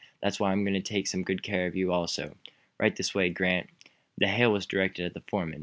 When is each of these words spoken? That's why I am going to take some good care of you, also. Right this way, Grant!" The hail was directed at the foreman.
That's 0.21 0.39
why 0.39 0.49
I 0.49 0.53
am 0.53 0.63
going 0.63 0.73
to 0.73 0.81
take 0.81 1.05
some 1.07 1.21
good 1.23 1.43
care 1.43 1.67
of 1.67 1.75
you, 1.75 1.91
also. 1.91 2.35
Right 2.79 2.95
this 2.95 3.13
way, 3.13 3.29
Grant!" 3.29 3.69
The 4.17 4.27
hail 4.29 4.51
was 4.51 4.65
directed 4.65 5.05
at 5.05 5.13
the 5.13 5.21
foreman. 5.27 5.59